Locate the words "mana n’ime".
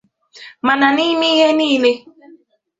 0.65-1.27